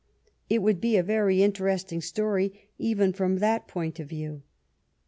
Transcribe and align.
It 0.49 0.63
would 0.63 0.81
be 0.81 0.97
a 0.97 1.03
very 1.03 1.43
interesting 1.43 2.01
story 2.01 2.71
even 2.79 3.13
from 3.13 3.35
that 3.37 3.67
point 3.67 3.99
of 3.99 4.09
view. 4.09 4.41